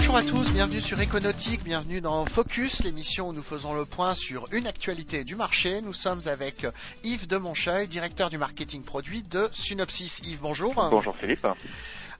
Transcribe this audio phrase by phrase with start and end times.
[0.00, 4.14] Bonjour à tous, bienvenue sur Econautique, bienvenue dans Focus, l'émission où nous faisons le point
[4.14, 5.82] sur une actualité du marché.
[5.82, 6.66] Nous sommes avec
[7.04, 10.22] Yves de Moncheuil, directeur du marketing produit de Synopsis.
[10.24, 10.72] Yves, bonjour.
[10.90, 11.46] Bonjour Philippe.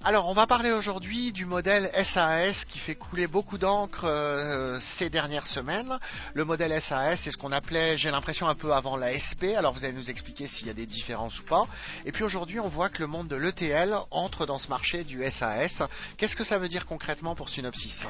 [0.03, 5.11] Alors, on va parler aujourd'hui du modèle SAS qui fait couler beaucoup d'encre euh, ces
[5.11, 5.99] dernières semaines.
[6.33, 9.53] Le modèle SAS, c'est ce qu'on appelait, j'ai l'impression, un peu avant la SP.
[9.59, 11.67] Alors, vous allez nous expliquer s'il y a des différences ou pas.
[12.07, 15.23] Et puis aujourd'hui, on voit que le monde de l'ETL entre dans ce marché du
[15.31, 15.83] SAS.
[16.17, 18.07] Qu'est-ce que ça veut dire concrètement pour Synopsis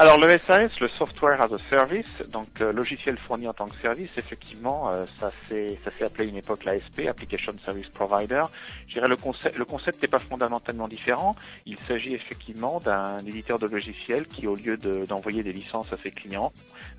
[0.00, 3.78] alors le SAS, le Software as a Service, donc euh, logiciel fourni en tant que
[3.82, 8.40] service, effectivement, euh, ça s'est ça s'est appelé une époque l'ASP, Application Service Provider.
[8.88, 11.36] Je dirais le concept le concept n'est pas fondamentalement différent.
[11.66, 16.12] Il s'agit effectivement d'un éditeur de logiciels qui, au lieu d'envoyer des licences à ses
[16.12, 16.50] clients,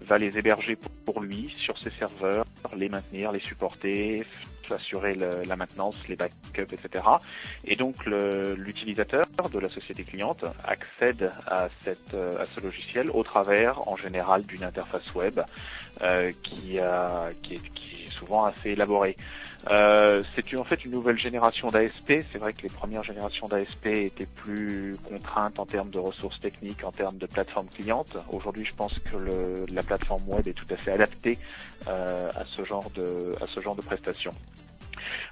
[0.01, 2.45] va les héberger pour lui sur ses serveurs,
[2.75, 4.23] les maintenir, les supporter,
[4.71, 7.05] assurer la maintenance, les backups, etc.
[7.65, 13.87] Et donc l'utilisateur de la société cliente accède à, cette, à ce logiciel au travers,
[13.87, 15.39] en général, d'une interface web
[16.01, 17.61] euh, qui, a, est,
[18.21, 19.17] souvent assez élaborée.
[19.69, 22.23] Euh, c'est en fait une nouvelle génération d'ASP.
[22.31, 26.83] C'est vrai que les premières générations d'ASP étaient plus contraintes en termes de ressources techniques,
[26.83, 28.17] en termes de plateforme cliente.
[28.29, 31.37] Aujourd'hui, je pense que le, la plateforme web est tout à fait adaptée
[31.87, 34.33] euh, à ce genre de à ce genre de prestations.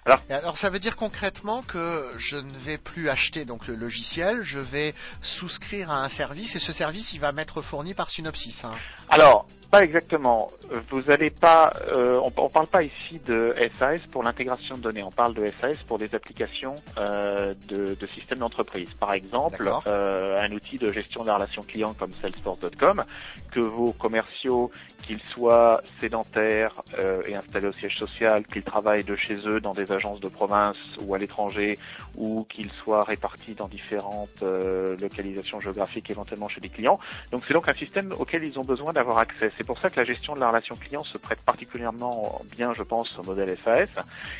[0.05, 4.43] Alors, alors, ça veut dire concrètement que je ne vais plus acheter donc le logiciel,
[4.43, 8.61] je vais souscrire à un service et ce service il va m'être fourni par Synopsys.
[8.63, 8.73] Hein.
[9.09, 10.49] Alors pas exactement.
[10.89, 11.71] Vous n'allez pas.
[11.89, 15.03] Euh, on, ne parle pas ici de SAS pour l'intégration de données.
[15.03, 18.93] On parle de SAS pour des applications euh, de, de systèmes d'entreprise.
[18.95, 23.03] Par exemple, euh, un outil de gestion de la relation client comme Salesforce.com
[23.51, 24.71] que vos commerciaux,
[25.03, 29.71] qu'ils soient sédentaires euh, et installés au siège social, qu'ils travaillent de chez eux dans
[29.71, 31.77] des agences de province ou à l'étranger,
[32.15, 36.99] ou qu'ils soient répartis dans différentes euh, localisations géographiques, éventuellement chez des clients.
[37.31, 39.49] Donc c'est donc un système auquel ils ont besoin d'avoir accès.
[39.59, 42.81] C'est pour ça que la gestion de la relation client se prête particulièrement bien, je
[42.81, 43.89] pense, au modèle SAS.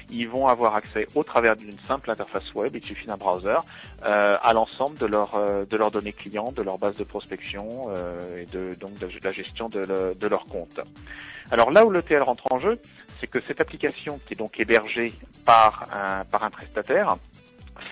[0.09, 3.57] Ils vont avoir accès au travers d'une simple interface web, il suffit d'un browser,
[4.05, 8.43] euh, à l'ensemble de, euh, de leurs données clients, de leur base de prospection euh,
[8.43, 10.79] et de, donc de la gestion de, le, de leur compte.
[11.51, 12.79] Alors là où l'ETL rentre en jeu,
[13.19, 15.11] c'est que cette application qui est donc hébergée
[15.43, 15.89] par
[16.31, 17.17] par un prestataire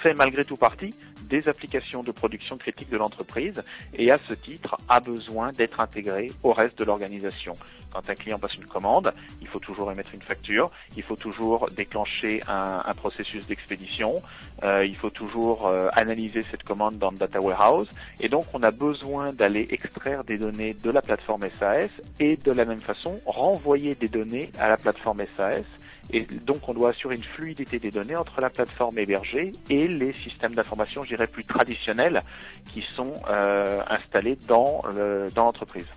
[0.01, 0.93] fait malgré tout partie
[1.27, 6.31] des applications de production critique de l'entreprise et à ce titre a besoin d'être intégré
[6.43, 7.53] au reste de l'organisation.
[7.91, 11.69] Quand un client passe une commande, il faut toujours émettre une facture, il faut toujours
[11.75, 14.15] déclencher un, processus d'expédition,
[14.63, 17.87] euh, il faut toujours euh, analyser cette commande dans le data warehouse
[18.19, 22.51] et donc on a besoin d'aller extraire des données de la plateforme SAS et de
[22.51, 25.65] la même façon renvoyer des données à la plateforme SAS
[26.11, 30.13] et donc, on doit assurer une fluidité des données entre la plateforme hébergée et les
[30.23, 32.23] systèmes d'information, je dirais, plus traditionnels
[32.73, 34.81] qui sont euh, installés dans
[35.35, 35.87] l'entreprise.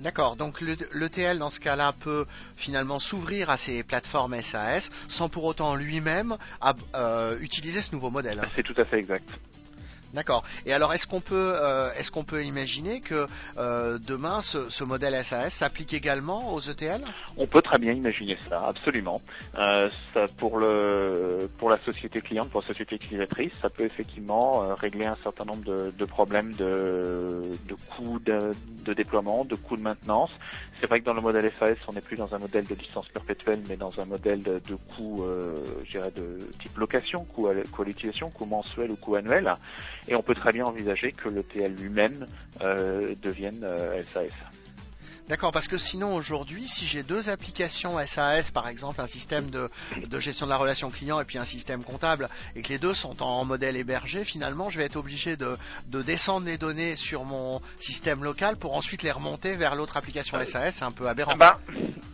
[0.00, 5.44] D'accord, donc l'ETL dans ce cas-là peut finalement s'ouvrir à ces plateformes SAS sans pour
[5.44, 6.36] autant lui-même
[6.96, 8.42] euh, utiliser ce nouveau modèle.
[8.56, 9.28] C'est tout à fait exact.
[10.14, 10.44] D'accord.
[10.64, 13.26] Et alors, est-ce qu'on peut, euh, est-ce qu'on peut imaginer que
[13.58, 17.02] euh, demain, ce, ce, modèle SAS s'applique également aux ETL
[17.36, 19.20] On peut très bien imaginer ça, absolument.
[19.58, 24.62] Euh, ça, pour le, pour la société cliente, pour la société utilisatrice, ça peut effectivement
[24.62, 28.52] euh, régler un certain nombre de, de problèmes de, de coûts de,
[28.84, 30.30] de, déploiement, de coûts de maintenance.
[30.80, 33.08] C'est vrai que dans le modèle SAS, on n'est plus dans un modèle de licence
[33.08, 34.60] perpétuelle, mais dans un modèle de,
[34.94, 39.16] coût, euh, je dirais, de type location, coût à, à l'utilisation, coût mensuel ou coût
[39.16, 39.50] annuel.
[40.08, 42.26] Et on peut très bien envisager que l'ETL lui-même
[42.62, 43.66] euh, devienne
[44.12, 44.30] SAS.
[45.24, 49.50] Euh, D'accord, parce que sinon aujourd'hui, si j'ai deux applications SAS, par exemple un système
[49.50, 49.68] de,
[50.20, 53.22] gestion de la relation client et puis un système comptable, et que les deux sont
[53.22, 55.56] en modèle hébergé, finalement, je vais être obligé de,
[55.88, 60.76] descendre les données sur mon système local pour ensuite les remonter vers l'autre application SAS.
[60.76, 61.36] C'est un peu aberrant.
[61.36, 61.58] Bah,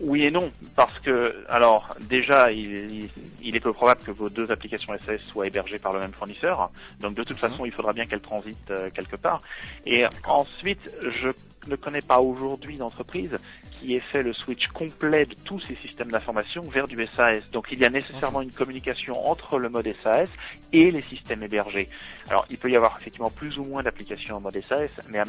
[0.00, 3.10] oui et non, parce que alors déjà, il,
[3.42, 6.70] est peu probable que vos deux applications SAS soient hébergées par le même fournisseur.
[7.00, 7.48] Donc de toute mhm.
[7.48, 9.42] façon, il faudra bien qu'elles transitent euh, quelque part.
[9.86, 11.30] Et ensuite, je
[11.68, 13.36] ne connais pas aujourd'hui d'entreprise
[13.78, 17.50] qui ait fait le switch complet de tous ces systèmes d'information vers du SAS.
[17.50, 20.28] Donc il y a nécessairement une communication entre le mode SAS
[20.72, 21.88] et les systèmes hébergés.
[22.28, 25.20] Alors il peut y avoir effectivement plus ou moins d'applications en mode SAS, mais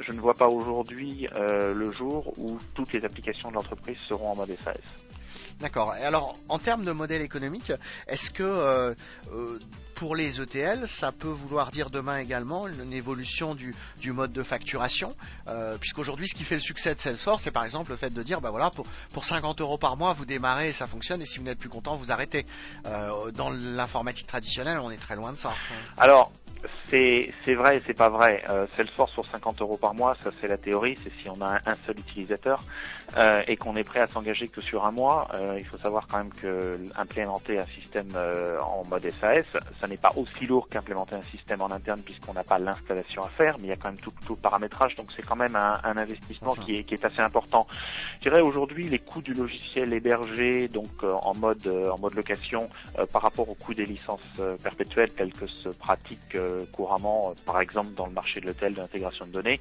[0.00, 4.30] je ne vois pas aujourd'hui euh, le jour où toutes les applications de l'entreprise seront
[4.30, 4.80] en mode SAS.
[5.62, 5.92] D'accord.
[5.92, 7.72] Alors, en termes de modèle économique,
[8.08, 8.94] est-ce que euh,
[9.32, 9.60] euh,
[9.94, 13.72] pour les ETL, ça peut vouloir dire demain également une évolution du,
[14.06, 15.14] mode de facturation,
[15.46, 18.22] euh, puisqu'aujourd'hui, ce qui fait le succès de Salesforce, c'est par exemple le fait de
[18.24, 21.26] dire, bah voilà, pour, pour 50 euros par mois, vous démarrez et ça fonctionne, et
[21.26, 22.44] si vous n'êtes plus content, vous arrêtez.
[22.84, 25.54] dans l'informatique traditionnelle, on est très loin de ça.
[25.96, 26.32] Alors,
[26.90, 28.44] c'est vrai et c'est pas vrai.
[28.50, 31.58] Euh, Salesforce pour 50 euros par mois, ça c'est la théorie, c'est si on a
[31.64, 32.62] un, seul utilisateur
[33.16, 35.28] euh, et qu'on est prêt à s'engager que sur un mois.
[35.34, 39.46] Euh, il faut savoir quand même que implémenter un système euh, en mode SAS,
[39.80, 43.28] ça n'est pas aussi lourd qu'implémenter un système en interne puisqu'on n'a pas l'installation à
[43.28, 45.56] faire, mais il y a quand même tout, tout le paramétrage, donc c'est quand même
[45.56, 47.66] un, un investissement qui est, qui est assez important.
[48.18, 52.68] Je dirais aujourd'hui les coûts du logiciel hébergé, donc en mode en mode location,
[53.12, 54.20] par rapport au coût des licences
[54.62, 56.36] perpétuelles telles que se pratique
[56.66, 59.60] couramment, par exemple dans le marché de l'hôtel d'intégration de données,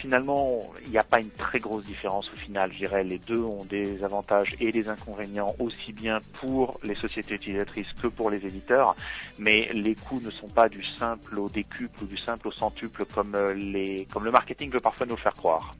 [0.00, 3.64] finalement il n'y a pas une très grosse différence final, je dirais, les deux ont
[3.64, 8.94] des avantages et des inconvénients aussi bien pour les sociétés utilisatrices que pour les éditeurs,
[9.38, 13.04] mais les coûts ne sont pas du simple au décuple ou du simple au centuple
[13.04, 15.74] comme euh, les, comme le marketing veut parfois nous faire croire.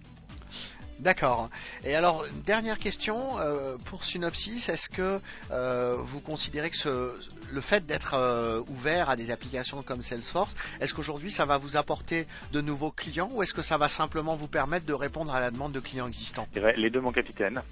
[0.98, 1.48] D'accord.
[1.82, 5.18] Et alors, dernière question euh, pour Synopsis, est-ce que
[5.50, 7.14] euh, vous considérez que ce,
[7.52, 11.76] le fait d'être euh, ouvert à des applications comme Salesforce, est-ce qu'aujourd'hui ça va vous
[11.76, 15.40] apporter de nouveaux clients ou est-ce que ça va simplement vous permettre de répondre à
[15.40, 16.46] la demande de clients existants?
[16.76, 17.62] Les deux, mon capitaine.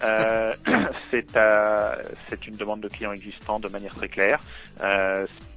[1.10, 4.40] c'est une demande de clients existants de manière très claire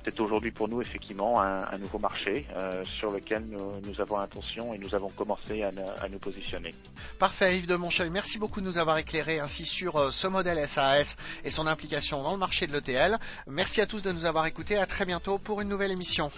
[0.07, 4.77] c'est aujourd'hui pour nous effectivement un, nouveau marché euh, sur lequel nous, avons intention et
[4.77, 6.73] nous avons commencé à, nous positionner.
[7.19, 10.65] Parfait, Yves de Moncheuil, merci beaucoup de nous avoir éclairé ainsi sur euh, ce modèle
[10.65, 13.17] SAS et son implication dans le marché de l'ETL.
[13.47, 16.31] Merci à tous de nous avoir écoutés, à très bientôt pour une nouvelle émission.